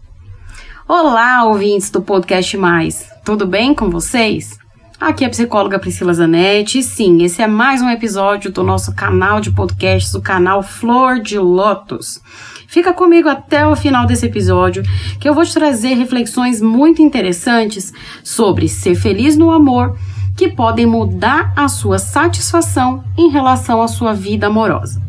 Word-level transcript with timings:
Olá, 0.87 1.43
ouvintes 1.43 1.89
do 1.89 2.01
Podcast 2.01 2.55
Mais, 2.55 3.05
tudo 3.25 3.45
bem 3.45 3.75
com 3.75 3.89
vocês? 3.89 4.60
Aqui 5.01 5.23
é 5.23 5.27
a 5.27 5.31
psicóloga 5.31 5.79
Priscila 5.79 6.13
Zanetti 6.13 6.77
e 6.77 6.83
sim, 6.83 7.23
esse 7.23 7.41
é 7.41 7.47
mais 7.47 7.81
um 7.81 7.89
episódio 7.89 8.51
do 8.51 8.61
nosso 8.61 8.93
canal 8.93 9.41
de 9.41 9.49
podcasts, 9.49 10.13
o 10.13 10.21
canal 10.21 10.61
Flor 10.61 11.19
de 11.19 11.39
Lótus. 11.39 12.21
Fica 12.67 12.93
comigo 12.93 13.27
até 13.27 13.65
o 13.65 13.75
final 13.75 14.05
desse 14.05 14.27
episódio, 14.27 14.83
que 15.19 15.27
eu 15.27 15.33
vou 15.33 15.43
te 15.43 15.55
trazer 15.55 15.95
reflexões 15.95 16.61
muito 16.61 17.01
interessantes 17.01 17.91
sobre 18.23 18.67
ser 18.67 18.93
feliz 18.93 19.35
no 19.35 19.49
amor, 19.49 19.97
que 20.37 20.49
podem 20.49 20.85
mudar 20.85 21.51
a 21.55 21.67
sua 21.67 21.97
satisfação 21.97 23.03
em 23.17 23.31
relação 23.31 23.81
à 23.81 23.87
sua 23.87 24.13
vida 24.13 24.45
amorosa. 24.45 25.01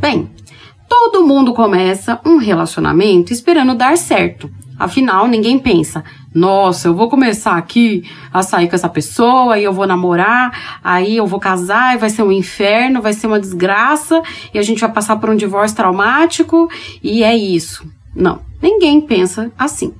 Bem, 0.00 0.28
todo 0.88 1.24
mundo 1.24 1.54
começa 1.54 2.20
um 2.26 2.38
relacionamento 2.38 3.32
esperando 3.32 3.76
dar 3.76 3.96
certo. 3.96 4.50
Afinal, 4.76 5.26
ninguém 5.28 5.58
pensa, 5.58 6.04
nossa, 6.38 6.86
eu 6.86 6.94
vou 6.94 7.10
começar 7.10 7.56
aqui 7.56 8.04
a 8.32 8.44
sair 8.44 8.68
com 8.68 8.76
essa 8.76 8.88
pessoa 8.88 9.58
e 9.58 9.64
eu 9.64 9.72
vou 9.72 9.88
namorar, 9.88 10.78
aí 10.84 11.16
eu 11.16 11.26
vou 11.26 11.40
casar 11.40 11.96
e 11.96 11.98
vai 11.98 12.08
ser 12.10 12.22
um 12.22 12.30
inferno, 12.30 13.02
vai 13.02 13.12
ser 13.12 13.26
uma 13.26 13.40
desgraça 13.40 14.22
e 14.54 14.58
a 14.58 14.62
gente 14.62 14.80
vai 14.80 14.92
passar 14.92 15.16
por 15.16 15.28
um 15.30 15.36
divórcio 15.36 15.76
traumático 15.76 16.70
e 17.02 17.24
é 17.24 17.36
isso. 17.36 17.84
Não, 18.14 18.40
ninguém 18.62 19.00
pensa 19.00 19.50
assim. 19.58 19.92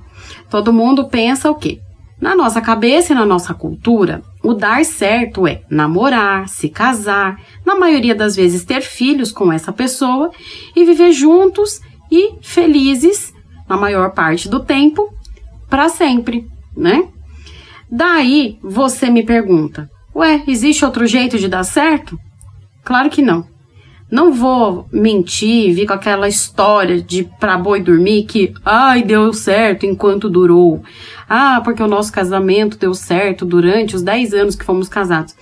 Todo 0.49 0.71
mundo 0.71 1.09
pensa 1.09 1.51
o 1.51 1.55
quê? 1.55 1.81
Na 2.21 2.35
nossa 2.35 2.61
cabeça 2.61 3.11
e 3.11 3.15
na 3.15 3.25
nossa 3.25 3.53
cultura, 3.53 4.21
o 4.41 4.53
dar 4.53 4.85
certo 4.85 5.45
é 5.45 5.61
namorar, 5.69 6.47
se 6.47 6.69
casar, 6.69 7.37
na 7.65 7.75
maioria 7.75 8.15
das 8.15 8.37
vezes 8.37 8.63
ter 8.63 8.81
filhos 8.81 9.31
com 9.31 9.51
essa 9.51 9.73
pessoa 9.73 10.31
e 10.73 10.85
viver 10.85 11.11
juntos 11.11 11.81
e 12.09 12.35
felizes 12.41 13.33
na 13.67 13.77
maior 13.77 14.11
parte 14.11 14.49
do 14.49 14.61
tempo, 14.61 15.13
para 15.69 15.89
sempre, 15.89 16.47
né? 16.75 17.07
Daí 17.89 18.57
você 18.61 19.09
me 19.09 19.23
pergunta: 19.23 19.89
ué, 20.15 20.43
existe 20.47 20.85
outro 20.85 21.05
jeito 21.05 21.37
de 21.37 21.47
dar 21.47 21.63
certo? 21.63 22.17
Claro 22.83 23.09
que 23.09 23.21
não. 23.21 23.47
Não 24.11 24.33
vou 24.33 24.87
mentir, 24.91 25.73
vir 25.75 25.85
com 25.85 25.93
aquela 25.93 26.27
história 26.27 26.99
de 26.99 27.29
pra 27.39 27.59
boi 27.59 27.79
dormir 27.79 28.23
que, 28.23 28.51
ai, 28.65 29.03
deu 29.03 29.31
certo 29.33 29.85
enquanto 29.85 30.27
durou. 30.27 30.81
Ah, 31.27 31.61
porque 31.63 31.83
o 31.83 31.87
nosso 31.87 32.11
casamento 32.11 32.77
deu 32.77 32.95
certo 32.95 33.45
durante 33.45 33.95
os 33.95 34.01
10 34.01 34.33
anos 34.33 34.55
que 34.55 34.65
fomos 34.65 34.89
casados. 34.89 35.35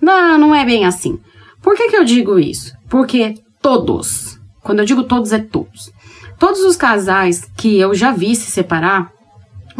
Não, 0.00 0.36
não 0.36 0.52
é 0.52 0.64
bem 0.64 0.84
assim. 0.84 1.20
Por 1.62 1.76
que, 1.76 1.88
que 1.88 1.96
eu 1.96 2.04
digo 2.04 2.36
isso? 2.36 2.72
Porque 2.88 3.34
todos, 3.62 4.40
quando 4.60 4.80
eu 4.80 4.84
digo 4.84 5.04
todos, 5.04 5.32
é 5.32 5.38
todos. 5.38 5.92
Todos 6.36 6.62
os 6.62 6.74
casais 6.74 7.48
que 7.56 7.78
eu 7.78 7.94
já 7.94 8.10
vi 8.10 8.34
se 8.34 8.50
separar, 8.50 9.12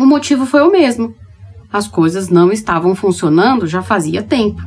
o 0.05 0.07
motivo 0.07 0.47
foi 0.47 0.63
o 0.63 0.73
mesmo. 0.73 1.15
As 1.73 1.87
coisas 1.87 2.29
não 2.29 2.51
estavam 2.51 2.95
funcionando 2.95 3.67
já 3.67 3.83
fazia 3.83 4.23
tempo. 4.23 4.63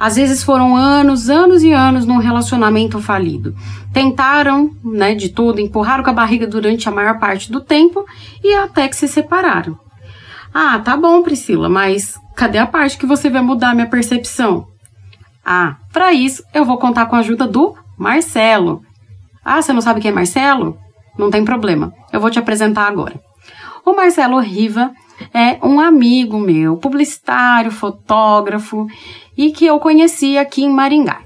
Às 0.00 0.16
vezes 0.16 0.42
foram 0.42 0.74
anos, 0.74 1.30
anos 1.30 1.62
e 1.62 1.72
anos 1.72 2.04
num 2.04 2.18
relacionamento 2.18 3.00
falido. 3.00 3.54
Tentaram, 3.92 4.70
né, 4.82 5.14
de 5.14 5.28
tudo, 5.28 5.60
empurraram 5.60 6.02
com 6.02 6.10
a 6.10 6.14
barriga 6.14 6.46
durante 6.46 6.88
a 6.88 6.92
maior 6.92 7.18
parte 7.20 7.52
do 7.52 7.60
tempo 7.60 8.04
e 8.42 8.52
até 8.54 8.88
que 8.88 8.96
se 8.96 9.06
separaram. 9.06 9.78
Ah, 10.52 10.78
tá 10.78 10.96
bom, 10.96 11.22
Priscila, 11.22 11.68
mas 11.68 12.18
cadê 12.34 12.58
a 12.58 12.66
parte 12.66 12.98
que 12.98 13.06
você 13.06 13.30
vai 13.30 13.42
mudar 13.42 13.74
minha 13.74 13.88
percepção? 13.88 14.66
Ah, 15.44 15.76
para 15.92 16.12
isso 16.12 16.42
eu 16.52 16.64
vou 16.64 16.78
contar 16.78 17.06
com 17.06 17.16
a 17.16 17.20
ajuda 17.20 17.46
do 17.46 17.74
Marcelo. 17.98 18.82
Ah, 19.44 19.60
você 19.60 19.72
não 19.72 19.80
sabe 19.80 20.00
quem 20.00 20.10
é 20.10 20.14
Marcelo? 20.14 20.76
Não 21.18 21.30
tem 21.30 21.44
problema, 21.44 21.92
eu 22.12 22.20
vou 22.20 22.30
te 22.30 22.38
apresentar 22.38 22.88
agora. 22.88 23.20
O 23.84 23.94
Marcelo 23.94 24.38
Riva 24.38 24.92
é 25.32 25.58
um 25.62 25.78
amigo 25.78 26.38
meu, 26.38 26.76
publicitário, 26.78 27.70
fotógrafo 27.70 28.86
e 29.36 29.52
que 29.52 29.66
eu 29.66 29.78
conheci 29.78 30.38
aqui 30.38 30.64
em 30.64 30.70
Maringá. 30.70 31.20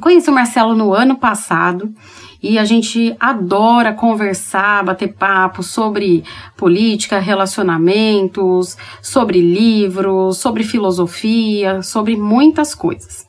Conheci 0.00 0.30
o 0.30 0.32
Marcelo 0.32 0.76
no 0.76 0.94
ano 0.94 1.16
passado 1.16 1.92
e 2.40 2.58
a 2.58 2.64
gente 2.64 3.14
adora 3.18 3.92
conversar, 3.92 4.84
bater 4.84 5.12
papo 5.14 5.64
sobre 5.64 6.22
política, 6.56 7.18
relacionamentos, 7.18 8.76
sobre 9.02 9.40
livros, 9.40 10.36
sobre 10.36 10.62
filosofia, 10.62 11.82
sobre 11.82 12.16
muitas 12.16 12.72
coisas. 12.72 13.26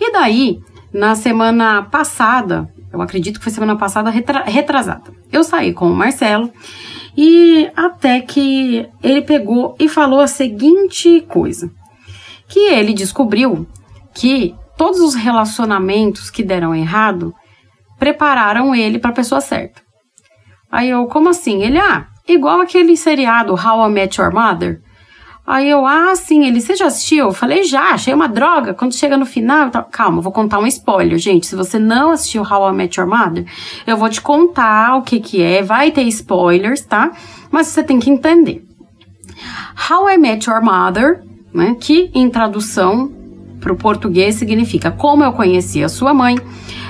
E 0.00 0.12
daí, 0.12 0.60
na 0.92 1.14
semana 1.14 1.84
passada, 1.84 2.68
eu 2.92 3.00
acredito 3.00 3.38
que 3.38 3.44
foi 3.44 3.52
semana 3.52 3.76
passada, 3.76 4.10
retra 4.10 4.42
retrasada. 4.42 5.14
Eu 5.30 5.44
saí 5.44 5.72
com 5.72 5.88
o 5.90 5.94
Marcelo 5.94 6.50
e 7.16 7.70
até 7.74 8.20
que 8.20 8.86
ele 9.02 9.22
pegou 9.22 9.74
e 9.78 9.88
falou 9.88 10.20
a 10.20 10.26
seguinte 10.26 11.22
coisa: 11.22 11.70
que 12.48 12.58
ele 12.58 12.92
descobriu 12.92 13.66
que 14.14 14.54
todos 14.76 15.00
os 15.00 15.14
relacionamentos 15.14 16.30
que 16.30 16.42
deram 16.42 16.74
errado 16.74 17.34
prepararam 17.98 18.74
ele 18.74 18.98
para 18.98 19.10
a 19.10 19.14
pessoa 19.14 19.40
certa. 19.40 19.80
Aí 20.70 20.90
eu, 20.90 21.06
como 21.06 21.28
assim? 21.28 21.62
Ele, 21.62 21.78
ah, 21.78 22.06
igual 22.28 22.60
aquele 22.60 22.96
seriado 22.96 23.54
How 23.54 23.88
I 23.88 23.92
Met 23.92 24.20
Your 24.20 24.32
Mother, 24.32 24.82
Aí 25.46 25.70
eu, 25.70 25.86
ah, 25.86 26.16
sim, 26.16 26.44
ele, 26.44 26.60
você 26.60 26.74
já 26.74 26.86
assistiu? 26.86 27.26
Eu 27.26 27.32
falei, 27.32 27.62
já, 27.62 27.90
achei 27.90 28.12
uma 28.12 28.26
droga. 28.26 28.74
Quando 28.74 28.94
chega 28.94 29.16
no 29.16 29.24
final, 29.24 29.70
tá... 29.70 29.82
calma, 29.82 30.20
vou 30.20 30.32
contar 30.32 30.58
um 30.58 30.66
spoiler, 30.66 31.18
gente. 31.18 31.46
Se 31.46 31.54
você 31.54 31.78
não 31.78 32.10
assistiu 32.10 32.42
How 32.42 32.70
I 32.70 32.72
Met 32.72 32.98
Your 32.98 33.08
Mother, 33.08 33.46
eu 33.86 33.96
vou 33.96 34.08
te 34.08 34.20
contar 34.20 34.96
o 34.96 35.02
que 35.02 35.20
que 35.20 35.40
é, 35.40 35.62
vai 35.62 35.92
ter 35.92 36.02
spoilers, 36.02 36.80
tá? 36.80 37.12
Mas 37.50 37.68
você 37.68 37.82
tem 37.82 38.00
que 38.00 38.10
entender. 38.10 38.66
How 39.88 40.10
I 40.10 40.18
Met 40.18 40.50
Your 40.50 40.62
Mother, 40.62 41.22
né, 41.54 41.76
que 41.78 42.10
em 42.12 42.28
tradução 42.28 43.12
para 43.60 43.72
o 43.72 43.76
português 43.76 44.34
significa 44.34 44.90
Como 44.90 45.22
Eu 45.22 45.32
Conheci 45.32 45.82
a 45.82 45.88
Sua 45.88 46.12
Mãe, 46.12 46.36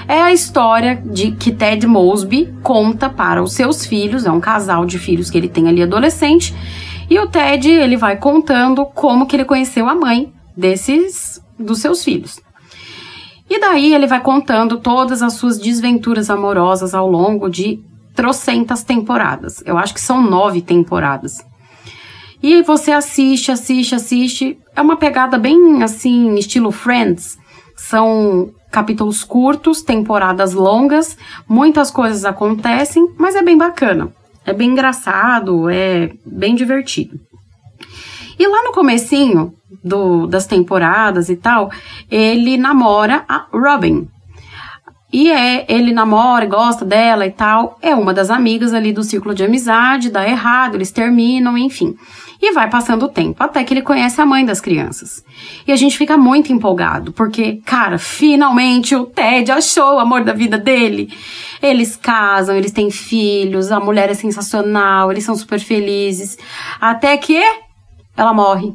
é 0.09 0.23
a 0.23 0.33
história 0.33 1.03
de 1.05 1.33
que 1.33 1.53
Ted 1.53 1.87
Mosby 1.87 2.55
conta 2.63 3.11
para 3.11 3.43
os 3.43 3.53
seus 3.53 3.85
filhos, 3.85 4.25
é 4.25 4.31
um 4.31 4.41
casal 4.41 4.87
de 4.87 4.99
filhos 4.99 5.31
que 5.31 5.37
ele 5.37 5.49
tem 5.49 5.69
ali 5.69 5.83
adolescente, 5.83 6.55
e 7.09 7.19
o 7.19 7.27
Ted, 7.29 7.71
ele 7.71 7.97
vai 7.97 8.17
contando 8.17 8.85
como 8.87 9.27
que 9.27 9.37
ele 9.37 9.45
conheceu 9.45 9.89
a 9.89 9.95
mãe 9.95 10.33
desses 10.57 11.43
dos 11.59 11.81
seus 11.81 12.03
filhos. 12.03 12.41
E 13.49 13.61
daí 13.61 13.95
ele 13.95 14.07
vai 14.07 14.21
contando 14.21 14.79
todas 14.79 15.23
as 15.23 15.35
suas 15.35 15.59
desventuras 15.59 16.31
amorosas 16.31 16.95
ao 16.95 17.09
longo 17.09 17.49
de 17.49 17.81
trocentas 18.15 18.83
temporadas. 18.83 19.63
Eu 19.65 19.79
acho 19.79 19.95
que 19.95 20.01
são 20.01 20.21
nove 20.21 20.61
temporadas. 20.63 21.45
E 22.43 22.63
você 22.63 22.91
assiste, 22.91 23.53
assiste, 23.53 23.95
assiste. 23.95 24.59
É 24.75 24.81
uma 24.81 24.97
pegada 24.97 25.39
bem 25.39 25.83
assim, 25.83 26.35
estilo 26.35 26.73
Friends. 26.73 27.39
São 27.77 28.51
capítulos 28.71 29.23
curtos, 29.23 29.81
temporadas 29.81 30.53
longas, 30.53 31.17
muitas 31.49 31.91
coisas 31.91 32.25
acontecem, 32.25 33.09
mas 33.17 33.35
é 33.35 33.43
bem 33.43 33.57
bacana. 33.57 34.13
É 34.47 34.53
bem 34.53 34.71
engraçado, 34.71 35.69
é 35.69 36.13
bem 36.25 36.55
divertido. 36.55 37.19
E 38.39 38.47
lá 38.47 38.63
no 38.63 38.73
comecinho 38.73 39.53
do, 39.83 40.27
das 40.27 40.47
temporadas 40.47 41.29
e 41.29 41.37
tal, 41.37 41.71
ele 42.11 42.57
namora 42.57 43.25
a 43.29 43.47
Robin. 43.53 44.09
E 45.13 45.31
é, 45.31 45.65
ele 45.69 45.93
namora, 45.93 46.47
gosta 46.47 46.85
dela 46.85 47.27
e 47.27 47.31
tal. 47.31 47.79
É 47.81 47.95
uma 47.95 48.13
das 48.13 48.29
amigas 48.29 48.75
ali 48.75 48.93
do 48.93 49.05
círculo 49.05 49.35
de 49.35 49.45
amizade, 49.45 50.11
dá 50.11 50.29
errado, 50.29 50.75
eles 50.75 50.91
terminam, 50.91 51.57
enfim. 51.57 51.97
E 52.43 52.53
vai 52.53 52.69
passando 52.69 53.07
o 53.07 53.09
tempo, 53.09 53.43
até 53.43 53.65
que 53.65 53.73
ele 53.73 53.83
conhece 53.83 54.21
a 54.21 54.27
mãe 54.27 54.45
das 54.45 54.61
crianças. 54.61 55.25
E 55.67 55.73
a 55.73 55.77
gente 55.77 55.97
fica 55.97 56.19
muito 56.19 56.53
empolgado, 56.53 57.13
porque, 57.13 57.63
cara, 57.65 57.99
finalmente 57.99 58.95
o 58.95 59.07
Ted 59.07 59.51
achou 59.51 59.95
o 59.95 59.99
amor 59.99 60.23
da 60.23 60.35
vida 60.35 60.59
dele. 60.59 61.09
Eles 61.63 61.97
casam, 61.97 62.55
eles 62.55 62.73
têm 62.73 62.91
filhos, 62.91 63.73
a 63.73 63.81
mulher 63.81 64.11
é 64.11 64.15
sensacional, 64.15 65.11
eles 65.11 65.25
são 65.25 65.35
super 65.35 65.59
felizes. 65.59 66.37
Até 66.79 67.17
que 67.17 67.41
ela 68.17 68.35
morre. 68.35 68.75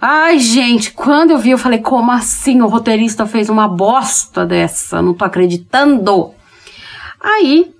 Ai, 0.00 0.38
gente, 0.38 0.92
quando 0.92 1.32
eu 1.32 1.38
vi, 1.38 1.50
eu 1.50 1.58
falei, 1.58 1.80
como 1.80 2.12
assim? 2.12 2.62
O 2.62 2.68
roteirista 2.68 3.26
fez 3.26 3.48
uma 3.48 3.66
bosta 3.66 4.46
dessa, 4.46 5.02
não 5.02 5.12
tô 5.12 5.24
acreditando. 5.24 6.32
Aí, 7.20 7.72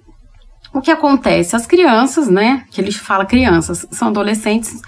o 0.75 0.81
que 0.81 0.91
acontece? 0.91 1.55
As 1.55 1.65
crianças, 1.65 2.29
né? 2.29 2.65
Que 2.71 2.81
ele 2.81 2.91
fala 2.91 3.25
crianças, 3.25 3.87
são 3.93 4.09
adolescentes, 4.09 4.83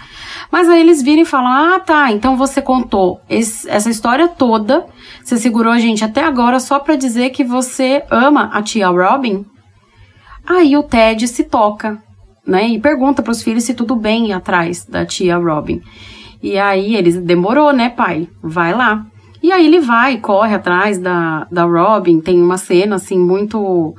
mas 0.51 0.67
aí 0.67 0.81
eles 0.81 1.01
viram 1.01 1.21
e 1.21 1.25
falam: 1.25 1.51
ah, 1.51 1.79
tá, 1.79 2.11
então 2.11 2.35
você 2.35 2.61
contou 2.61 3.21
esse, 3.29 3.69
essa 3.69 3.89
história 3.89 4.27
toda, 4.27 4.85
você 5.23 5.37
segurou 5.37 5.71
a 5.71 5.79
gente 5.79 6.03
até 6.03 6.23
agora 6.23 6.59
só 6.59 6.79
para 6.79 6.97
dizer 6.97 7.29
que 7.29 7.45
você 7.45 8.03
ama 8.11 8.49
a 8.53 8.61
tia 8.61 8.89
Robin? 8.89 9.45
Aí 10.45 10.75
o 10.75 10.83
Ted 10.83 11.27
se 11.27 11.45
toca, 11.45 11.97
né? 12.45 12.67
E 12.67 12.79
pergunta 12.79 13.23
para 13.23 13.31
os 13.31 13.41
filhos 13.41 13.63
se 13.63 13.73
tudo 13.73 13.95
bem 13.95 14.33
atrás 14.33 14.85
da 14.85 15.05
tia 15.05 15.37
Robin. 15.37 15.81
E 16.41 16.57
aí 16.57 16.95
eles 16.95 17.17
demorou, 17.17 17.71
né, 17.71 17.89
pai? 17.89 18.27
Vai 18.41 18.73
lá. 18.73 19.05
E 19.43 19.51
aí 19.51 19.65
ele 19.65 19.79
vai, 19.79 20.17
corre 20.17 20.55
atrás 20.55 20.99
da, 20.99 21.47
da 21.51 21.63
Robin. 21.63 22.19
Tem 22.19 22.41
uma 22.41 22.57
cena 22.57 22.95
assim 22.95 23.17
muito 23.17 23.93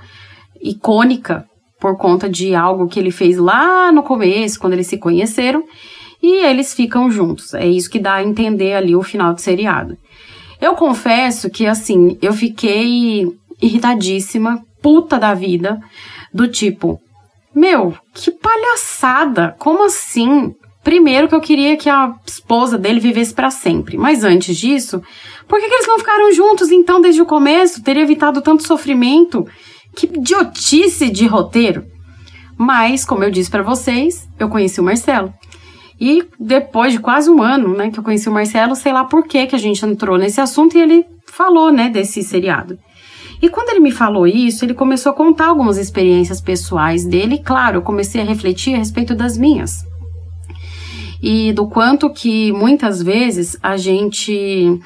icônica 0.60 1.44
por 1.80 1.96
conta 1.96 2.28
de 2.28 2.54
algo 2.54 2.86
que 2.86 3.00
ele 3.00 3.10
fez 3.10 3.36
lá 3.36 3.90
no 3.90 4.04
começo, 4.04 4.60
quando 4.60 4.74
eles 4.74 4.86
se 4.86 4.98
conheceram, 4.98 5.64
e 6.22 6.44
eles 6.44 6.72
ficam 6.72 7.10
juntos. 7.10 7.54
É 7.54 7.66
isso 7.66 7.90
que 7.90 7.98
dá 7.98 8.14
a 8.14 8.24
entender 8.24 8.74
ali 8.74 8.94
o 8.94 9.02
final 9.02 9.34
do 9.34 9.40
seriado. 9.40 9.96
Eu 10.60 10.74
confesso 10.76 11.50
que 11.50 11.66
assim, 11.66 12.16
eu 12.22 12.32
fiquei 12.32 13.26
irritadíssima, 13.60 14.62
puta 14.80 15.18
da 15.18 15.34
vida, 15.34 15.80
do 16.32 16.46
tipo, 16.46 17.00
meu, 17.52 17.94
que 18.14 18.30
palhaçada! 18.30 19.56
Como 19.58 19.84
assim? 19.84 20.54
Primeiro 20.82 21.28
que 21.28 21.34
eu 21.34 21.40
queria 21.40 21.76
que 21.76 21.88
a 21.88 22.14
esposa 22.26 22.76
dele 22.76 22.98
vivesse 22.98 23.32
para 23.32 23.50
sempre, 23.50 23.96
mas 23.96 24.24
antes 24.24 24.56
disso, 24.56 25.00
por 25.46 25.60
que, 25.60 25.68
que 25.68 25.74
eles 25.74 25.86
não 25.86 25.98
ficaram 25.98 26.32
juntos 26.32 26.70
então 26.72 27.00
desde 27.00 27.22
o 27.22 27.26
começo? 27.26 27.82
Teria 27.82 28.02
evitado 28.02 28.42
tanto 28.42 28.66
sofrimento. 28.66 29.46
Que 29.94 30.06
idiotice 30.06 31.08
de 31.08 31.26
roteiro! 31.26 31.84
Mas, 32.58 33.04
como 33.04 33.24
eu 33.24 33.30
disse 33.30 33.50
para 33.50 33.62
vocês, 33.62 34.28
eu 34.38 34.48
conheci 34.48 34.80
o 34.80 34.84
Marcelo. 34.84 35.32
E 36.00 36.24
depois 36.38 36.92
de 36.92 36.98
quase 36.98 37.30
um 37.30 37.40
ano, 37.40 37.76
né, 37.76 37.90
que 37.90 37.98
eu 37.98 38.02
conheci 38.02 38.28
o 38.28 38.32
Marcelo, 38.32 38.74
sei 38.74 38.92
lá 38.92 39.04
por 39.04 39.24
que 39.24 39.46
que 39.46 39.54
a 39.54 39.58
gente 39.58 39.84
entrou 39.86 40.18
nesse 40.18 40.40
assunto 40.40 40.76
e 40.76 40.80
ele 40.80 41.06
falou, 41.26 41.70
né, 41.70 41.88
desse 41.88 42.22
seriado. 42.22 42.76
E 43.40 43.48
quando 43.48 43.70
ele 43.70 43.80
me 43.80 43.90
falou 43.90 44.26
isso, 44.26 44.64
ele 44.64 44.74
começou 44.74 45.10
a 45.10 45.14
contar 45.14 45.46
algumas 45.46 45.76
experiências 45.76 46.40
pessoais 46.40 47.04
dele, 47.04 47.36
e 47.36 47.42
claro, 47.42 47.78
eu 47.78 47.82
comecei 47.82 48.20
a 48.20 48.24
refletir 48.24 48.74
a 48.74 48.78
respeito 48.78 49.14
das 49.14 49.36
minhas. 49.36 49.84
E 51.22 51.52
do 51.52 51.68
quanto 51.68 52.10
que 52.10 52.50
muitas 52.52 53.00
vezes 53.00 53.56
a 53.62 53.76
gente 53.76 54.80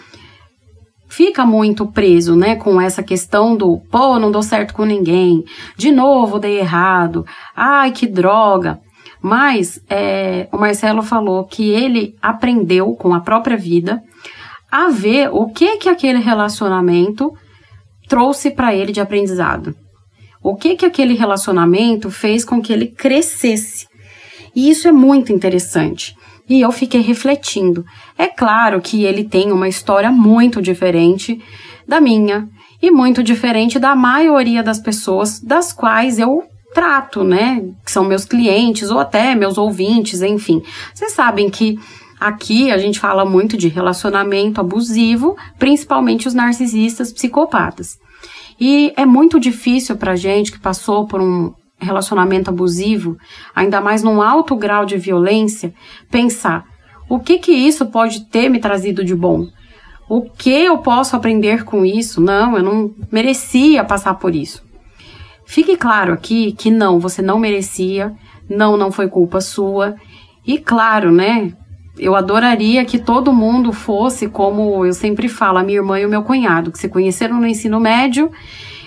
fica 1.08 1.46
muito 1.46 1.86
preso, 1.86 2.36
né, 2.36 2.56
com 2.56 2.78
essa 2.78 3.02
questão 3.02 3.56
do, 3.56 3.80
pô, 3.90 4.18
não 4.18 4.30
dou 4.30 4.42
certo 4.42 4.74
com 4.74 4.84
ninguém, 4.84 5.42
de 5.76 5.90
novo 5.90 6.38
dei 6.38 6.58
errado, 6.58 7.24
ai 7.56 7.90
que 7.90 8.06
droga. 8.06 8.78
Mas 9.22 9.80
é, 9.88 10.46
o 10.52 10.58
Marcelo 10.58 11.02
falou 11.02 11.44
que 11.44 11.70
ele 11.70 12.14
aprendeu 12.20 12.94
com 12.94 13.14
a 13.14 13.20
própria 13.20 13.56
vida 13.56 14.02
a 14.70 14.90
ver 14.90 15.30
o 15.32 15.46
que 15.46 15.78
que 15.78 15.88
aquele 15.88 16.18
relacionamento 16.18 17.32
trouxe 18.08 18.50
para 18.50 18.74
ele 18.74 18.92
de 18.92 19.00
aprendizado? 19.00 19.74
O 20.42 20.54
que 20.54 20.76
que 20.76 20.84
aquele 20.84 21.14
relacionamento 21.14 22.10
fez 22.10 22.44
com 22.44 22.60
que 22.60 22.72
ele 22.72 22.88
crescesse? 22.88 23.86
E 24.54 24.70
isso 24.70 24.86
é 24.86 24.92
muito 24.92 25.32
interessante. 25.32 26.14
E 26.48 26.60
eu 26.60 26.70
fiquei 26.70 27.00
refletindo. 27.00 27.84
É 28.16 28.26
claro 28.26 28.80
que 28.80 29.04
ele 29.04 29.24
tem 29.24 29.50
uma 29.50 29.68
história 29.68 30.10
muito 30.10 30.62
diferente 30.62 31.42
da 31.86 32.00
minha 32.00 32.48
e 32.80 32.90
muito 32.90 33.22
diferente 33.22 33.78
da 33.78 33.94
maioria 33.94 34.62
das 34.62 34.78
pessoas 34.78 35.40
das 35.40 35.72
quais 35.72 36.18
eu 36.18 36.44
trato, 36.72 37.24
né? 37.24 37.62
Que 37.84 37.90
são 37.90 38.04
meus 38.04 38.24
clientes 38.24 38.90
ou 38.90 38.98
até 38.98 39.34
meus 39.34 39.58
ouvintes, 39.58 40.22
enfim. 40.22 40.62
Vocês 40.94 41.12
sabem 41.12 41.50
que 41.50 41.78
Aqui 42.18 42.70
a 42.70 42.78
gente 42.78 42.98
fala 42.98 43.26
muito 43.26 43.58
de 43.58 43.68
relacionamento 43.68 44.58
abusivo, 44.60 45.36
principalmente 45.58 46.26
os 46.26 46.32
narcisistas 46.32 47.12
psicopatas. 47.12 47.98
E 48.58 48.92
é 48.96 49.04
muito 49.04 49.38
difícil 49.38 49.96
para 49.96 50.16
gente 50.16 50.50
que 50.50 50.58
passou 50.58 51.06
por 51.06 51.20
um 51.20 51.52
relacionamento 51.78 52.50
abusivo, 52.50 53.16
ainda 53.54 53.80
mais 53.80 54.02
num 54.02 54.22
alto 54.22 54.56
grau 54.56 54.84
de 54.84 54.96
violência, 54.96 55.74
pensar 56.10 56.64
o 57.08 57.20
que 57.20 57.38
que 57.38 57.52
isso 57.52 57.86
pode 57.86 58.26
ter 58.26 58.48
me 58.48 58.58
trazido 58.58 59.04
de 59.04 59.14
bom? 59.14 59.46
O 60.08 60.22
que 60.22 60.50
eu 60.50 60.78
posso 60.78 61.14
aprender 61.14 61.64
com 61.64 61.84
isso? 61.84 62.20
Não, 62.20 62.56
eu 62.56 62.62
não 62.62 62.94
merecia 63.10 63.84
passar 63.84 64.14
por 64.14 64.34
isso. 64.34 64.64
Fique 65.44 65.76
claro 65.76 66.12
aqui 66.12 66.52
que 66.52 66.70
não, 66.70 66.98
você 66.98 67.22
não 67.22 67.38
merecia, 67.38 68.12
não, 68.48 68.76
não 68.76 68.90
foi 68.90 69.08
culpa 69.08 69.40
sua. 69.40 69.94
E 70.44 70.58
claro, 70.58 71.12
né, 71.12 71.52
eu 71.98 72.14
adoraria 72.14 72.84
que 72.84 72.98
todo 72.98 73.32
mundo 73.32 73.72
fosse 73.72 74.28
como 74.28 74.84
eu 74.84 74.92
sempre 74.92 75.28
falo, 75.28 75.58
a 75.58 75.62
minha 75.62 75.78
irmã 75.78 75.98
e 75.98 76.06
o 76.06 76.08
meu 76.08 76.22
cunhado, 76.22 76.70
que 76.70 76.78
se 76.78 76.88
conheceram 76.88 77.40
no 77.40 77.46
ensino 77.46 77.80
médio, 77.80 78.30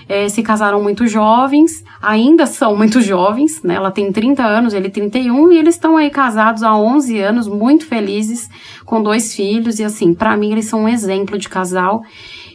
é, 0.08 0.28
se 0.28 0.42
casaram 0.42 0.82
muito 0.82 1.08
jovens, 1.08 1.84
ainda 2.02 2.46
são 2.46 2.76
muito 2.76 3.00
jovens, 3.02 3.62
né? 3.64 3.76
Ela 3.76 3.92
tem 3.92 4.12
30 4.12 4.44
anos, 4.44 4.74
ele 4.74 4.90
31, 4.90 5.52
e 5.52 5.58
eles 5.58 5.76
estão 5.76 5.98
aí 5.98 6.10
casados 6.10 6.64
há 6.64 6.76
11 6.76 7.20
anos, 7.20 7.48
muito 7.48 7.86
felizes, 7.86 8.50
com 8.86 9.02
dois 9.02 9.36
filhos, 9.36 9.80
e 9.80 9.84
assim, 9.84 10.14
para 10.14 10.36
mim 10.36 10.52
eles 10.52 10.66
são 10.66 10.84
um 10.84 10.90
exemplo 10.90 11.38
de 11.38 11.48
casal 11.48 12.02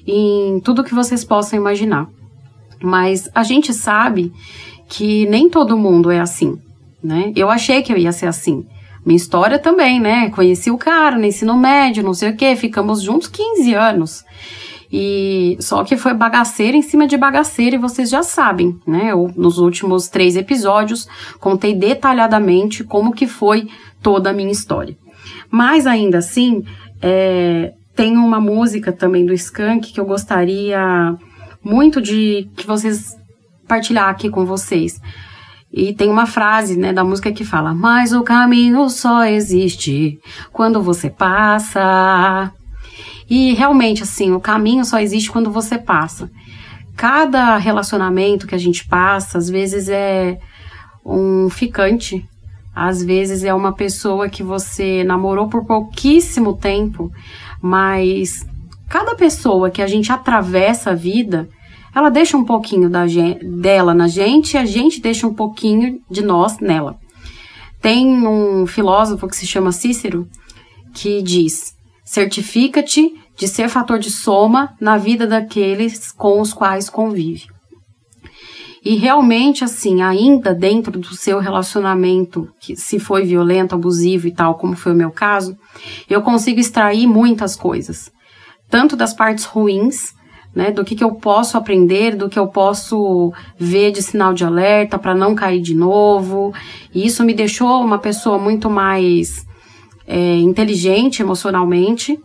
em 0.06 0.60
tudo 0.60 0.84
que 0.84 0.94
vocês 0.94 1.24
possam 1.24 1.58
imaginar. 1.58 2.08
Mas 2.82 3.30
a 3.34 3.42
gente 3.42 3.72
sabe 3.72 4.32
que 4.88 5.26
nem 5.26 5.48
todo 5.48 5.78
mundo 5.78 6.10
é 6.10 6.20
assim, 6.20 6.58
né? 7.02 7.32
Eu 7.34 7.50
achei 7.50 7.82
que 7.82 7.92
eu 7.92 7.96
ia 7.96 8.12
ser 8.12 8.26
assim. 8.26 8.66
Minha 9.04 9.16
história 9.16 9.58
também, 9.58 10.00
né? 10.00 10.30
Conheci 10.30 10.70
o 10.70 10.78
cara 10.78 11.18
no 11.18 11.24
ensino 11.24 11.56
médio, 11.56 12.02
não 12.02 12.14
sei 12.14 12.30
o 12.30 12.36
quê, 12.36 12.56
ficamos 12.56 13.02
juntos 13.02 13.28
15 13.28 13.74
anos. 13.74 14.24
E 14.90 15.56
só 15.60 15.82
que 15.82 15.96
foi 15.96 16.14
bagaceira 16.14 16.76
em 16.76 16.82
cima 16.82 17.06
de 17.06 17.16
bagaceira, 17.16 17.76
e 17.76 17.78
vocês 17.78 18.08
já 18.08 18.22
sabem, 18.22 18.78
né? 18.86 19.10
Eu, 19.10 19.30
nos 19.36 19.58
últimos 19.58 20.08
três 20.08 20.36
episódios, 20.36 21.08
contei 21.40 21.74
detalhadamente 21.74 22.84
como 22.84 23.12
que 23.12 23.26
foi 23.26 23.68
toda 24.00 24.30
a 24.30 24.32
minha 24.32 24.52
história. 24.52 24.96
Mas 25.50 25.86
ainda 25.86 26.18
assim, 26.18 26.64
é, 27.02 27.72
tem 27.94 28.16
uma 28.16 28.40
música 28.40 28.92
também 28.92 29.26
do 29.26 29.32
Skank 29.32 29.92
que 29.92 30.00
eu 30.00 30.06
gostaria 30.06 31.16
muito 31.62 32.00
de 32.00 32.48
que 32.56 32.66
vocês 32.66 33.16
partilhar 33.66 34.08
aqui 34.08 34.28
com 34.28 34.44
vocês. 34.44 35.00
E 35.76 35.92
tem 35.92 36.08
uma 36.08 36.24
frase, 36.24 36.78
né, 36.78 36.92
da 36.92 37.02
música 37.02 37.32
que 37.32 37.44
fala: 37.44 37.74
Mas 37.74 38.12
o 38.12 38.22
caminho 38.22 38.88
só 38.88 39.24
existe 39.24 40.20
quando 40.52 40.80
você 40.80 41.10
passa. 41.10 42.52
E 43.28 43.54
realmente, 43.54 44.04
assim, 44.04 44.30
o 44.32 44.38
caminho 44.38 44.84
só 44.84 45.00
existe 45.00 45.32
quando 45.32 45.50
você 45.50 45.76
passa. 45.76 46.30
Cada 46.96 47.56
relacionamento 47.56 48.46
que 48.46 48.54
a 48.54 48.58
gente 48.58 48.86
passa, 48.86 49.36
às 49.36 49.50
vezes 49.50 49.88
é 49.88 50.38
um 51.04 51.50
ficante, 51.50 52.24
às 52.72 53.02
vezes 53.02 53.42
é 53.42 53.52
uma 53.52 53.72
pessoa 53.72 54.28
que 54.28 54.44
você 54.44 55.02
namorou 55.02 55.48
por 55.48 55.66
pouquíssimo 55.66 56.56
tempo, 56.56 57.10
mas 57.60 58.46
cada 58.88 59.16
pessoa 59.16 59.70
que 59.70 59.82
a 59.82 59.88
gente 59.88 60.12
atravessa 60.12 60.90
a 60.90 60.94
vida, 60.94 61.48
ela 61.94 62.10
deixa 62.10 62.36
um 62.36 62.44
pouquinho 62.44 62.90
da 62.90 63.06
gente, 63.06 63.44
dela 63.44 63.94
na 63.94 64.08
gente 64.08 64.54
e 64.54 64.58
a 64.58 64.64
gente 64.64 65.00
deixa 65.00 65.26
um 65.26 65.34
pouquinho 65.34 66.00
de 66.10 66.22
nós 66.22 66.58
nela. 66.58 66.96
Tem 67.80 68.26
um 68.26 68.66
filósofo 68.66 69.28
que 69.28 69.36
se 69.36 69.46
chama 69.46 69.70
Cícero 69.70 70.26
que 70.94 71.22
diz: 71.22 71.74
certifica-te 72.04 73.12
de 73.36 73.48
ser 73.48 73.68
fator 73.68 73.98
de 73.98 74.10
soma 74.10 74.74
na 74.80 74.96
vida 74.96 75.26
daqueles 75.26 76.10
com 76.12 76.40
os 76.40 76.52
quais 76.52 76.88
convive. 76.88 77.46
E 78.84 78.96
realmente, 78.96 79.64
assim, 79.64 80.02
ainda 80.02 80.54
dentro 80.54 80.98
do 80.98 81.16
seu 81.16 81.38
relacionamento, 81.38 82.48
que 82.60 82.76
se 82.76 82.98
foi 82.98 83.24
violento, 83.24 83.74
abusivo 83.74 84.28
e 84.28 84.32
tal, 84.32 84.56
como 84.56 84.76
foi 84.76 84.92
o 84.92 84.96
meu 84.96 85.10
caso, 85.10 85.56
eu 86.08 86.20
consigo 86.20 86.60
extrair 86.60 87.06
muitas 87.06 87.56
coisas. 87.56 88.10
Tanto 88.68 88.94
das 88.94 89.14
partes 89.14 89.46
ruins, 89.46 90.12
né? 90.54 90.70
Do 90.70 90.84
que, 90.84 90.94
que 90.94 91.02
eu 91.02 91.14
posso 91.14 91.56
aprender, 91.56 92.14
do 92.14 92.28
que 92.28 92.38
eu 92.38 92.46
posso 92.46 93.32
ver 93.58 93.90
de 93.90 94.02
sinal 94.02 94.32
de 94.32 94.44
alerta 94.44 94.98
para 94.98 95.14
não 95.14 95.34
cair 95.34 95.60
de 95.60 95.74
novo. 95.74 96.54
E 96.94 97.04
isso 97.06 97.24
me 97.24 97.34
deixou 97.34 97.82
uma 97.82 97.98
pessoa 97.98 98.38
muito 98.38 98.70
mais 98.70 99.46
é, 100.06 100.36
inteligente 100.36 101.20
emocionalmente. 101.20 102.18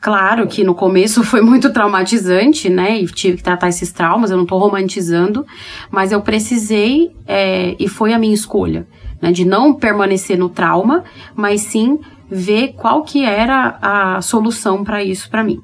Claro 0.00 0.46
que 0.46 0.64
no 0.64 0.74
começo 0.74 1.22
foi 1.24 1.40
muito 1.40 1.72
traumatizante, 1.72 2.68
né? 2.68 2.98
E 2.98 3.06
tive 3.06 3.36
que 3.38 3.42
tratar 3.42 3.68
esses 3.68 3.92
traumas, 3.92 4.30
eu 4.30 4.36
não 4.36 4.46
tô 4.46 4.58
romantizando, 4.58 5.46
mas 5.90 6.12
eu 6.12 6.20
precisei, 6.20 7.12
é, 7.26 7.76
e 7.78 7.88
foi 7.88 8.12
a 8.12 8.18
minha 8.18 8.34
escolha, 8.34 8.86
né? 9.22 9.30
De 9.30 9.44
não 9.44 9.72
permanecer 9.72 10.36
no 10.36 10.48
trauma, 10.48 11.04
mas 11.34 11.60
sim 11.62 11.98
ver 12.28 12.72
qual 12.72 13.02
que 13.02 13.24
era 13.24 13.78
a 13.80 14.20
solução 14.20 14.82
para 14.82 15.04
isso 15.04 15.30
para 15.30 15.44
mim 15.44 15.60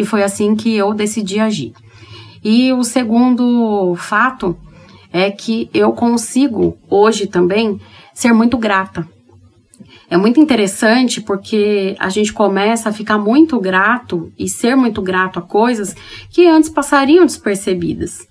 e 0.00 0.04
foi 0.04 0.22
assim 0.22 0.56
que 0.56 0.74
eu 0.74 0.94
decidi 0.94 1.38
agir. 1.38 1.74
E 2.42 2.72
o 2.72 2.82
segundo 2.82 3.94
fato 3.96 4.56
é 5.12 5.30
que 5.30 5.68
eu 5.74 5.92
consigo 5.92 6.78
hoje 6.88 7.26
também 7.26 7.78
ser 8.14 8.32
muito 8.32 8.56
grata. 8.56 9.06
É 10.08 10.16
muito 10.16 10.40
interessante 10.40 11.20
porque 11.20 11.94
a 11.98 12.08
gente 12.08 12.32
começa 12.32 12.88
a 12.88 12.92
ficar 12.92 13.18
muito 13.18 13.60
grato 13.60 14.32
e 14.38 14.48
ser 14.48 14.74
muito 14.74 15.02
grato 15.02 15.38
a 15.38 15.42
coisas 15.42 15.94
que 16.30 16.46
antes 16.46 16.70
passariam 16.70 17.26
despercebidas. 17.26 18.26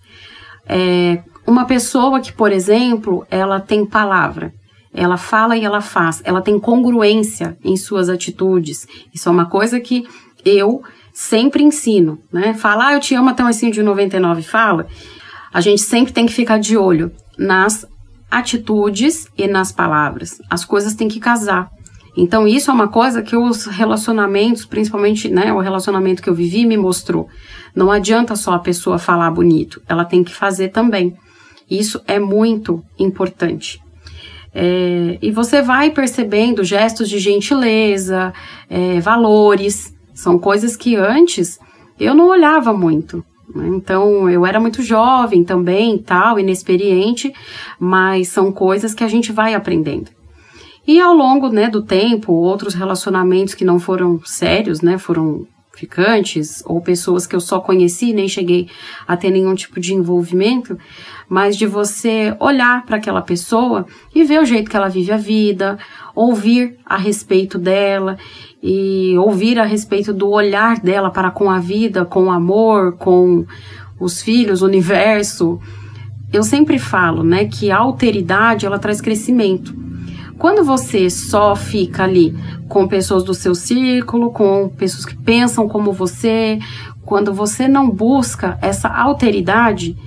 É, 0.68 1.22
uma 1.46 1.66
pessoa 1.66 2.20
que, 2.20 2.34
por 2.34 2.52
exemplo, 2.52 3.28
ela 3.30 3.60
tem 3.60 3.86
palavra, 3.86 4.52
ela 4.92 5.18
fala 5.18 5.56
e 5.56 5.64
ela 5.64 5.82
faz, 5.82 6.20
ela 6.26 6.42
tem 6.42 6.60
congruência 6.60 7.56
em 7.64 7.78
suas 7.78 8.10
atitudes. 8.10 8.88
Isso 9.14 9.30
é 9.30 9.32
uma 9.32 9.46
coisa 9.46 9.80
que 9.80 10.04
eu 10.44 10.82
sempre 11.20 11.62
ensino, 11.62 12.18
né? 12.32 12.54
Falar 12.54 12.88
ah, 12.88 12.94
eu 12.94 13.00
te 13.02 13.14
amo 13.14 13.30
até 13.30 13.44
um 13.44 13.48
assim 13.48 13.70
de 13.70 13.84
99 13.84 14.42
fala. 14.42 14.88
A 15.54 15.60
gente 15.60 15.82
sempre 15.82 16.14
tem 16.14 16.26
que 16.26 16.32
ficar 16.32 16.58
de 16.58 16.78
olho 16.78 17.12
nas 17.38 17.86
atitudes 18.32 19.28
e 19.38 19.46
nas 19.46 19.70
palavras. 19.70 20.42
As 20.50 20.64
coisas 20.64 20.96
têm 20.96 21.10
que 21.10 21.20
casar. 21.20 21.68
Então, 22.16 22.48
isso 22.48 22.72
é 22.72 22.74
uma 22.74 22.88
coisa 22.88 23.22
que 23.22 23.36
os 23.36 23.66
relacionamentos, 23.66 24.66
principalmente 24.66 25.28
né, 25.28 25.52
o 25.52 25.60
relacionamento 25.60 26.24
que 26.24 26.30
eu 26.30 26.34
vivi, 26.34 26.66
me 26.66 26.78
mostrou. 26.78 27.28
Não 27.76 27.92
adianta 27.92 28.34
só 28.38 28.54
a 28.54 28.60
pessoa 28.60 28.98
falar 28.98 29.30
bonito, 29.30 29.82
ela 29.90 30.06
tem 30.06 30.24
que 30.24 30.34
fazer 30.34 30.70
também. 30.70 31.14
Isso 31.70 32.02
é 32.08 32.18
muito 32.18 32.82
importante. 32.98 33.78
É, 34.56 35.20
e 35.22 35.32
você 35.32 35.62
vai 35.62 35.92
percebendo 35.92 36.64
gestos 36.64 37.10
de 37.10 37.20
gentileza, 37.20 38.34
é, 38.70 39.02
valores, 39.02 39.94
são 40.20 40.38
coisas 40.38 40.76
que 40.76 40.98
antes 40.98 41.58
eu 41.98 42.14
não 42.14 42.28
olhava 42.28 42.74
muito. 42.74 43.24
Né? 43.56 43.70
Então, 43.70 44.30
eu 44.30 44.46
era 44.46 44.60
muito 44.60 44.84
jovem 44.84 45.46
também, 45.46 45.98
tal, 45.98 46.38
inexperiente, 46.38 47.34
mas 47.80 48.28
são 48.28 48.52
coisas 48.52 48.94
que 48.94 49.04
a 49.06 49.08
gente 49.08 49.32
vai 49.32 49.54
aprendendo. 49.54 50.12
E 50.86 51.00
ao 51.00 51.14
longo 51.14 51.48
né, 51.48 51.70
do 51.70 51.82
tempo, 51.82 52.34
outros 52.34 52.74
relacionamentos 52.74 53.54
que 53.54 53.64
não 53.64 53.80
foram 53.80 54.20
sérios, 54.26 54.82
né, 54.82 54.98
foram 54.98 55.48
ficantes, 55.74 56.62
ou 56.66 56.82
pessoas 56.82 57.26
que 57.26 57.34
eu 57.34 57.40
só 57.40 57.62
conheci, 57.62 58.12
nem 58.12 58.28
cheguei 58.28 58.68
a 59.08 59.16
ter 59.16 59.32
nenhum 59.32 59.56
tipo 59.56 59.80
de 59.80 59.94
envolvimento, 59.94 60.78
mas 61.30 61.56
de 61.56 61.66
você 61.66 62.36
olhar 62.42 62.86
para 62.86 62.98
aquela 62.98 63.22
pessoa 63.22 63.86
e 64.14 64.26
ver 64.26 64.42
o 64.42 64.46
jeito 64.46 64.70
que 64.70 64.76
ela 64.76 64.90
vive 64.90 65.14
a 65.14 65.18
vida, 65.18 65.80
ouvir 66.14 66.78
a 66.86 66.98
respeito 66.98 67.58
dela 67.58 68.18
e 68.62 69.18
ouvir 69.18 69.58
a 69.60 69.66
respeito 69.66 70.14
do 70.14 70.30
olhar 70.30 70.80
dela 70.80 71.10
para 71.10 71.32
com 71.32 71.50
a 71.50 71.60
vida, 71.60 72.06
com 72.06 72.26
o 72.26 72.32
amor, 72.32 72.98
com 72.98 73.46
os 74.00 74.22
filhos, 74.22 74.62
o 74.62 74.66
universo. 74.66 75.60
Eu 76.32 76.44
sempre 76.44 76.78
falo, 76.78 77.24
né, 77.24 77.46
que 77.46 77.72
a 77.72 77.78
alteridade 77.78 78.66
ela 78.66 78.78
traz 78.78 79.02
crescimento. 79.02 79.74
Quando 80.38 80.64
você 80.64 81.10
só 81.10 81.56
fica 81.56 82.04
ali 82.04 82.36
com 82.68 82.88
pessoas 82.88 83.24
do 83.24 83.34
seu 83.34 83.54
círculo, 83.54 84.32
com 84.32 84.70
pessoas 84.70 85.06
que 85.06 85.18
pensam 85.18 85.68
como 85.68 85.92
você, 85.92 86.60
quando 87.04 87.34
você 87.34 87.68
não 87.68 87.90
busca 87.90 88.58
essa 88.62 88.88
alteridade, 88.88 89.98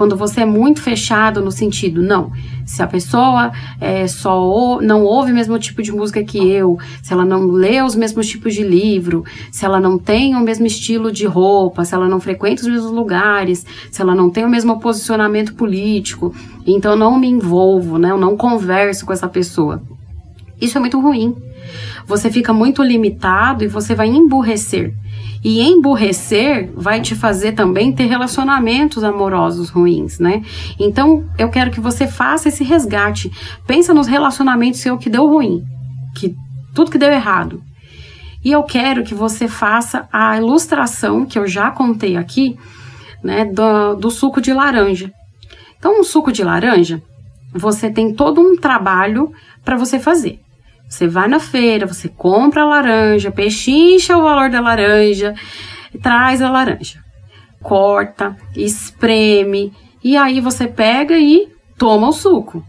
quando 0.00 0.16
você 0.16 0.40
é 0.40 0.46
muito 0.46 0.80
fechado 0.80 1.42
no 1.42 1.52
sentido, 1.52 2.02
não, 2.02 2.32
se 2.64 2.82
a 2.82 2.86
pessoa 2.86 3.52
é, 3.78 4.06
só 4.06 4.40
ou, 4.40 4.80
não 4.80 5.04
ouve 5.04 5.30
o 5.30 5.34
mesmo 5.34 5.58
tipo 5.58 5.82
de 5.82 5.92
música 5.92 6.24
que 6.24 6.38
eu, 6.38 6.78
se 7.02 7.12
ela 7.12 7.22
não 7.22 7.44
lê 7.48 7.82
os 7.82 7.94
mesmos 7.94 8.26
tipos 8.26 8.54
de 8.54 8.62
livro, 8.62 9.26
se 9.52 9.62
ela 9.62 9.78
não 9.78 9.98
tem 9.98 10.34
o 10.34 10.40
mesmo 10.40 10.64
estilo 10.64 11.12
de 11.12 11.26
roupa, 11.26 11.84
se 11.84 11.94
ela 11.94 12.08
não 12.08 12.18
frequenta 12.18 12.62
os 12.62 12.68
mesmos 12.68 12.90
lugares, 12.90 13.66
se 13.90 14.00
ela 14.00 14.14
não 14.14 14.30
tem 14.30 14.42
o 14.42 14.48
mesmo 14.48 14.80
posicionamento 14.80 15.52
político, 15.52 16.34
então 16.66 16.92
eu 16.92 16.96
não 16.96 17.18
me 17.18 17.28
envolvo, 17.28 17.98
né? 17.98 18.10
Eu 18.10 18.16
não 18.16 18.38
converso 18.38 19.04
com 19.04 19.12
essa 19.12 19.28
pessoa. 19.28 19.82
Isso 20.58 20.78
é 20.78 20.80
muito 20.80 20.98
ruim. 20.98 21.36
Você 22.06 22.30
fica 22.30 22.52
muito 22.52 22.82
limitado 22.82 23.64
e 23.64 23.68
você 23.68 23.94
vai 23.94 24.08
emburrecer. 24.08 24.94
E 25.42 25.60
emburrecer 25.62 26.70
vai 26.74 27.00
te 27.00 27.14
fazer 27.14 27.52
também 27.52 27.92
ter 27.92 28.06
relacionamentos 28.06 29.02
amorosos 29.02 29.70
ruins, 29.70 30.18
né? 30.18 30.42
Então, 30.78 31.24
eu 31.38 31.48
quero 31.48 31.70
que 31.70 31.80
você 31.80 32.06
faça 32.06 32.48
esse 32.48 32.62
resgate. 32.62 33.30
Pensa 33.66 33.94
nos 33.94 34.06
relacionamentos 34.06 34.80
seu 34.80 34.98
que 34.98 35.08
deu 35.08 35.26
ruim, 35.26 35.64
que 36.14 36.34
tudo 36.74 36.90
que 36.90 36.98
deu 36.98 37.10
errado. 37.10 37.62
E 38.44 38.52
eu 38.52 38.62
quero 38.62 39.02
que 39.02 39.14
você 39.14 39.48
faça 39.48 40.08
a 40.12 40.36
ilustração 40.36 41.24
que 41.24 41.38
eu 41.38 41.46
já 41.46 41.70
contei 41.70 42.16
aqui, 42.16 42.58
né, 43.22 43.44
do, 43.44 43.94
do 43.94 44.10
suco 44.10 44.40
de 44.40 44.52
laranja. 44.52 45.10
Então, 45.78 46.00
um 46.00 46.04
suco 46.04 46.32
de 46.32 46.42
laranja, 46.42 47.02
você 47.52 47.90
tem 47.90 48.14
todo 48.14 48.40
um 48.40 48.56
trabalho 48.56 49.32
para 49.64 49.76
você 49.76 49.98
fazer. 49.98 50.40
Você 50.90 51.06
vai 51.06 51.28
na 51.28 51.38
feira, 51.38 51.86
você 51.86 52.08
compra 52.08 52.62
a 52.62 52.66
laranja, 52.66 53.30
pechincha 53.30 54.18
o 54.18 54.22
valor 54.22 54.50
da 54.50 54.60
laranja, 54.60 55.34
traz 56.02 56.42
a 56.42 56.50
laranja, 56.50 56.98
corta, 57.62 58.36
espreme 58.56 59.72
e 60.02 60.16
aí 60.16 60.40
você 60.40 60.66
pega 60.66 61.16
e 61.16 61.48
toma 61.78 62.08
o 62.08 62.12
suco. 62.12 62.64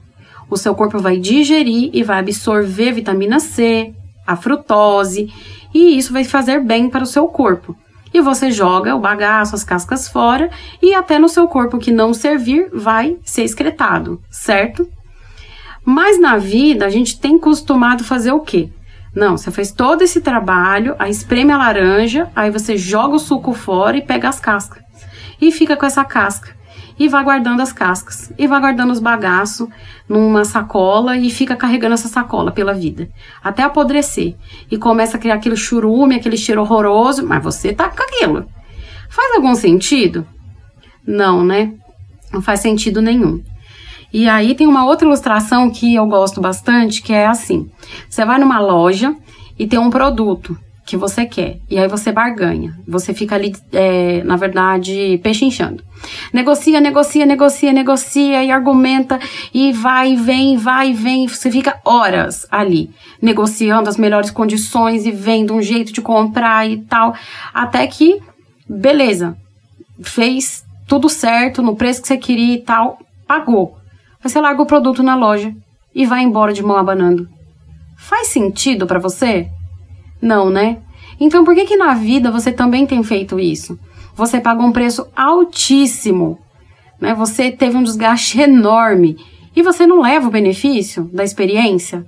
O 0.48 0.56
seu 0.56 0.75
corpo 0.75 1.00
vai 1.00 1.18
digerir 1.18 1.90
e 1.94 2.04
vai 2.04 2.20
absorver 2.20 2.92
vitamina 2.92 3.40
C, 3.40 3.92
a 4.28 4.36
frutose, 4.36 5.34
e 5.74 5.98
isso 5.98 6.13
vai 6.13 6.24
fazer 6.24 6.63
bem 6.63 6.90
para 6.90 7.04
o 7.04 7.08
seu 7.08 7.28
corpo. 7.28 7.75
E 8.13 8.22
você 8.22 8.51
joga 8.51 8.96
o 8.96 9.00
bagaço, 9.00 9.56
as 9.56 9.63
cascas 9.63 10.08
fora, 10.08 10.51
e 10.80 10.94
até 10.94 11.18
no 11.18 11.28
seu 11.28 11.48
corpo 11.48 11.80
que 11.80 11.92
não 11.92 12.13
servir 12.13 12.70
vai 12.72 13.18
ser 13.24 13.44
excretado, 13.44 14.22
certo? 14.30 14.88
Mas 15.84 16.20
na 16.20 16.38
vida 16.38 16.86
a 16.86 16.90
gente 16.90 17.20
tem 17.20 17.38
costumado 17.38 18.04
fazer 18.04 18.32
o 18.32 18.40
quê? 18.40 18.70
Não, 19.14 19.36
você 19.38 19.52
fez 19.52 19.72
todo 19.72 20.04
esse 20.04 20.22
trabalho, 20.22 20.96
aí 20.98 21.12
espreme 21.12 21.52
a 21.52 21.58
laranja, 21.58 22.32
aí 22.36 22.50
você 22.50 22.78
joga 22.78 23.16
o 23.16 23.20
suco 23.20 23.54
fora 23.54 23.98
e 23.98 24.02
pega 24.02 24.30
as 24.30 24.40
cascas. 24.40 24.82
E 25.42 25.52
fica 25.52 25.76
com 25.76 25.86
essa 25.86 26.06
casca. 26.06 26.56
E 26.98 27.10
vai 27.10 27.24
guardando 27.24 27.62
as 27.62 27.74
cascas. 27.74 28.32
E 28.38 28.48
vai 28.48 28.62
guardando 28.62 28.92
os 28.92 29.00
bagaços 29.00 29.68
numa 30.08 30.46
sacola 30.46 31.18
e 31.18 31.30
fica 31.32 31.56
carregando 31.56 31.96
essa 31.96 32.08
sacola 32.08 32.52
pela 32.52 32.74
vida. 32.74 33.10
Até 33.44 33.64
apodrecer. 33.64 34.36
E 34.70 34.78
começa 34.78 35.18
a 35.18 35.20
criar 35.20 35.36
aquele 35.36 35.56
churume, 35.56 36.16
aquele 36.16 36.38
cheiro 36.38 36.62
horroroso, 36.62 37.26
mas 37.26 37.44
você 37.44 37.74
tá 37.74 37.90
com 37.90 38.04
aquilo. 38.04 38.46
Faz 39.10 39.36
algum 39.36 39.56
sentido? 39.56 40.26
Não, 41.06 41.44
né? 41.44 41.74
Não 42.32 42.42
faz 42.42 42.60
sentido 42.60 43.02
nenhum. 43.02 43.44
E 44.13 44.27
aí 44.27 44.56
tem 44.56 44.68
uma 44.68 44.86
outra 44.86 45.08
ilustração 45.08 45.70
que 45.70 45.96
eu 45.96 46.06
gosto 46.06 46.41
bastante, 46.41 47.01
que 47.01 47.13
é 47.13 47.27
assim: 47.27 47.70
você 48.10 48.25
vai 48.25 48.39
numa 48.39 48.60
loja 48.60 49.15
e 49.58 49.68
tem 49.68 49.80
um 49.80 49.89
produto 49.89 50.58
que 50.86 50.98
você 50.98 51.25
quer, 51.25 51.60
e 51.70 51.77
aí 51.77 51.88
você 51.88 52.12
barganha. 52.12 52.77
Você 52.88 53.13
fica 53.13 53.36
ali, 53.36 53.56
é, 53.72 54.24
na 54.24 54.36
verdade, 54.36 55.20
pechinchando. 55.24 55.84
Negocia, 56.34 56.82
negocia, 56.82 57.25
negocia, 57.25 57.72
negocia 57.72 58.44
e 58.44 58.51
argumenta 58.51 59.20
e 59.53 59.72
vai, 59.72 60.15
vem, 60.15 60.58
vai, 60.58 60.91
vem. 60.91 61.27
Você 61.27 61.51
fica 61.51 61.80
horas 61.86 62.46
ali 62.51 62.89
negociando 63.22 63.88
as 63.88 63.98
melhores 63.98 64.32
condições 64.32 65.06
e 65.06 65.12
vendo 65.12 65.53
um 65.53 65.62
jeito 65.62 65.94
de 65.94 66.01
comprar 66.01 66.70
e 66.70 66.77
tal, 66.80 67.13
até 67.53 67.86
que, 67.88 68.20
beleza, 68.68 69.38
fez 70.01 70.65
tudo 70.88 71.08
certo 71.08 71.62
no 71.62 71.75
preço 71.75 72.01
que 72.01 72.08
você 72.08 72.18
queria 72.18 72.56
e 72.56 72.62
tal, 72.62 73.00
pagou. 73.27 73.81
Você 74.24 74.40
larga 74.40 74.62
o 74.62 74.66
produto 74.66 75.01
na 75.01 75.16
loja 75.16 75.54
e 75.94 76.06
vai 76.06 76.22
embora 76.22 76.54
de 76.54 76.63
mão 76.63 76.78
abanando. 76.78 77.28
Faz 77.98 78.28
sentido 78.28 78.86
para 78.86 79.00
você? 79.00 79.50
Não, 80.22 80.50
né? 80.50 80.78
Então 81.20 81.44
por 81.44 81.56
que 81.56 81.66
que 81.66 81.78
na 81.78 81.94
vida 81.94 82.32
você 82.32 82.51
também 82.51 82.86
tem 82.86 83.04
feito 83.04 83.40
isso? 83.40 83.80
Você 84.16 84.40
pagou 84.40 84.66
um 84.66 84.72
preço 84.72 85.08
altíssimo, 85.16 86.40
né? 87.00 87.13
Você 87.16 87.51
teve 87.51 87.78
um 87.78 87.84
desgaste 87.84 88.40
enorme 88.40 89.18
e 89.56 89.62
você 89.62 89.86
não 89.86 90.01
leva 90.01 90.28
o 90.28 90.32
benefício 90.32 91.10
da 91.12 91.24
experiência? 91.24 92.06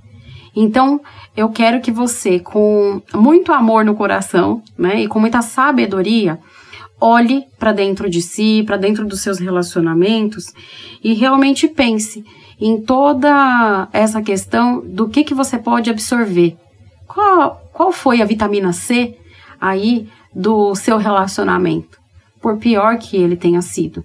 Então, 0.56 1.02
eu 1.36 1.50
quero 1.50 1.82
que 1.82 1.92
você, 1.92 2.40
com 2.40 3.02
muito 3.14 3.52
amor 3.52 3.84
no 3.84 3.96
coração, 3.96 4.62
né, 4.78 5.02
e 5.02 5.08
com 5.08 5.20
muita 5.20 5.42
sabedoria, 5.42 6.40
olhe 7.06 7.44
para 7.60 7.74
dentro 7.74 8.10
de 8.10 8.22
si, 8.22 8.64
para 8.66 8.78
dentro 8.78 9.06
dos 9.06 9.20
seus 9.20 9.38
relacionamentos 9.38 10.54
e 11.04 11.14
realmente 11.14 11.68
pense 11.68 12.24
em 12.58 12.82
toda 12.82 13.90
essa 13.92 14.22
questão 14.22 14.82
do 14.86 15.10
que, 15.10 15.26
que 15.26 15.34
você 15.34 15.58
pode 15.58 15.90
absorver. 15.90 16.56
Qual, 17.06 17.62
qual 17.74 17.92
foi 17.92 18.22
a 18.22 18.26
vitamina 18.26 18.72
C 18.72 19.18
aí 19.60 20.08
do 20.34 20.74
seu 20.76 20.98
relacionamento, 20.98 22.00
por 22.42 22.58
pior 22.58 22.98
que 22.98 23.18
ele 23.18 23.36
tenha 23.36 23.62
sido? 23.62 24.02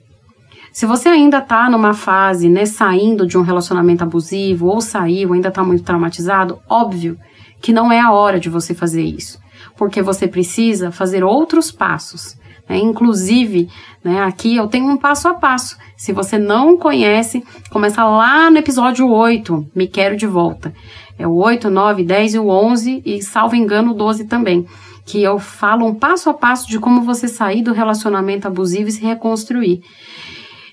Se 0.73 0.85
você 0.85 1.09
ainda 1.09 1.39
está 1.39 1.71
numa 1.71 1.95
fase, 1.95 2.49
né, 2.49 2.67
saindo 2.67 3.25
de 3.29 3.39
um 3.39 3.43
relacionamento 3.43 4.03
abusivo 4.03 4.67
ou 4.67 4.81
saiu, 4.81 5.33
ainda 5.33 5.51
está 5.51 5.63
muito 5.63 5.85
traumatizado, 5.85 6.59
óbvio 6.69 7.17
que 7.63 7.73
não 7.73 7.93
é 7.93 8.01
a 8.01 8.11
hora 8.11 8.41
de 8.41 8.51
você 8.51 8.75
fazer 8.75 9.03
isso, 9.03 9.39
porque 9.77 10.03
você 10.03 10.27
precisa 10.27 10.91
fazer 10.91 11.23
outros 11.23 11.71
passos 11.71 12.38
é, 12.69 12.77
inclusive, 12.77 13.69
né, 14.05 14.21
aqui 14.23 14.57
eu 14.57 14.69
tenho 14.69 14.91
um 14.91 14.97
passo 14.97 15.27
a 15.27 15.35
passo. 15.35 15.77
Se 15.97 16.13
você 16.13 16.39
não 16.39 16.77
conhece, 16.77 17.43
começa 17.71 18.05
lá 18.05 18.51
no 18.51 18.59
episódio 18.59 19.09
8, 19.09 19.71
Me 19.75 19.89
Quero 19.89 20.17
de 20.17 20.27
Volta. 20.27 20.73
É 21.19 21.27
o 21.27 21.35
8, 21.35 21.71
9, 21.71 22.05
10 22.05 22.35
e 22.35 22.39
o 22.39 22.49
11 22.49 23.03
e, 23.05 23.23
salvo 23.23 23.57
engano, 23.57 23.93
o 23.93 23.95
12 23.95 24.27
também. 24.27 24.67
Que 25.05 25.23
eu 25.23 25.39
falo 25.39 25.87
um 25.87 25.95
passo 25.95 26.29
a 26.29 26.35
passo 26.35 26.69
de 26.69 26.79
como 26.79 27.03
você 27.03 27.27
sair 27.27 27.63
do 27.63 27.73
relacionamento 27.73 28.47
abusivo 28.47 28.89
e 28.89 28.93
se 28.93 29.01
reconstruir. 29.01 29.81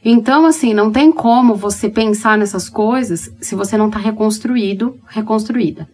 Então, 0.04 0.46
assim, 0.46 0.74
não 0.74 0.92
tem 0.92 1.12
como 1.12 1.56
você 1.56 1.90
pensar 1.90 2.38
nessas 2.38 2.70
coisas 2.70 3.32
se 3.42 3.56
você 3.56 3.76
não 3.78 3.88
está 3.88 3.98
reconstruído, 3.98 4.96
reconstruída. 5.08 5.88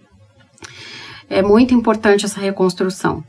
É 1.30 1.42
muito 1.42 1.74
importante 1.74 2.26
essa 2.26 2.42
reconstrução. 2.42 3.24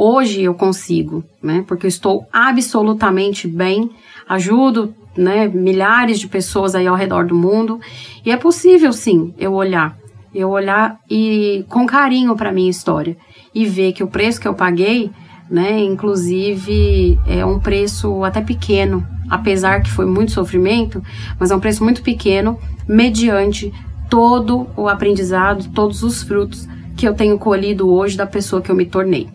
Hoje 0.00 0.42
eu 0.42 0.54
consigo, 0.54 1.24
né? 1.42 1.64
Porque 1.66 1.84
eu 1.84 1.88
estou 1.88 2.24
absolutamente 2.32 3.48
bem, 3.48 3.90
ajudo, 4.28 4.94
né, 5.16 5.48
milhares 5.48 6.20
de 6.20 6.28
pessoas 6.28 6.76
aí 6.76 6.86
ao 6.86 6.94
redor 6.94 7.26
do 7.26 7.34
mundo, 7.34 7.80
e 8.24 8.30
é 8.30 8.36
possível 8.36 8.92
sim 8.92 9.34
eu 9.36 9.52
olhar, 9.52 9.96
eu 10.32 10.50
olhar 10.50 11.00
e 11.10 11.64
com 11.68 11.84
carinho 11.84 12.36
para 12.36 12.52
minha 12.52 12.70
história 12.70 13.16
e 13.52 13.66
ver 13.66 13.92
que 13.92 14.04
o 14.04 14.06
preço 14.06 14.40
que 14.40 14.46
eu 14.46 14.54
paguei, 14.54 15.10
né, 15.50 15.80
inclusive 15.80 17.18
é 17.26 17.44
um 17.44 17.58
preço 17.58 18.22
até 18.22 18.40
pequeno, 18.40 19.04
apesar 19.28 19.82
que 19.82 19.90
foi 19.90 20.06
muito 20.06 20.30
sofrimento, 20.30 21.02
mas 21.40 21.50
é 21.50 21.56
um 21.56 21.60
preço 21.60 21.82
muito 21.82 22.02
pequeno 22.02 22.56
mediante 22.86 23.72
todo 24.08 24.68
o 24.76 24.88
aprendizado, 24.88 25.68
todos 25.74 26.04
os 26.04 26.22
frutos 26.22 26.68
que 26.96 27.08
eu 27.08 27.14
tenho 27.14 27.38
colhido 27.38 27.90
hoje 27.90 28.16
da 28.16 28.26
pessoa 28.26 28.62
que 28.62 28.70
eu 28.70 28.76
me 28.76 28.86
tornei. 28.86 29.28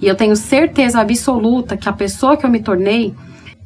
E 0.00 0.06
eu 0.06 0.14
tenho 0.14 0.36
certeza 0.36 1.00
absoluta 1.00 1.76
que 1.76 1.88
a 1.88 1.92
pessoa 1.92 2.36
que 2.36 2.44
eu 2.44 2.50
me 2.50 2.62
tornei 2.62 3.14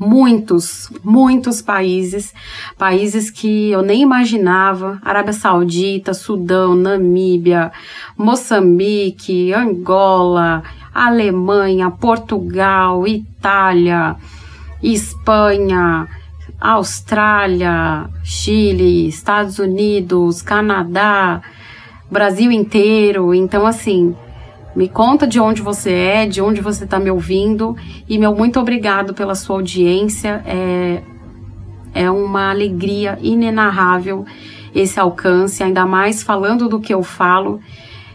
muitos, 0.00 0.90
muitos 1.04 1.60
países, 1.60 2.32
países 2.78 3.30
que 3.30 3.70
eu 3.70 3.82
nem 3.82 4.00
imaginava, 4.00 4.98
Arábia 5.04 5.34
Saudita, 5.34 6.14
Sudão, 6.14 6.74
Namíbia, 6.74 7.70
Moçambique, 8.16 9.52
Angola, 9.52 10.62
Alemanha, 10.94 11.90
Portugal, 11.90 13.06
Itália, 13.06 14.16
Espanha, 14.82 16.08
Austrália, 16.58 18.08
Chile, 18.24 19.06
Estados 19.06 19.58
Unidos, 19.58 20.40
Canadá, 20.40 21.42
Brasil 22.10 22.50
inteiro. 22.50 23.34
Então, 23.34 23.66
assim, 23.66 24.16
me 24.74 24.88
conta 24.88 25.26
de 25.26 25.40
onde 25.40 25.62
você 25.62 25.92
é, 25.92 26.26
de 26.26 26.40
onde 26.40 26.60
você 26.60 26.84
está 26.84 26.98
me 26.98 27.10
ouvindo 27.10 27.76
e 28.08 28.18
meu 28.18 28.34
muito 28.34 28.60
obrigado 28.60 29.14
pela 29.14 29.34
sua 29.34 29.56
audiência. 29.56 30.42
É, 30.46 31.02
é 31.92 32.10
uma 32.10 32.50
alegria 32.50 33.18
inenarrável 33.20 34.24
esse 34.74 35.00
alcance, 35.00 35.62
ainda 35.62 35.84
mais 35.84 36.22
falando 36.22 36.68
do 36.68 36.80
que 36.80 36.94
eu 36.94 37.02
falo. 37.02 37.60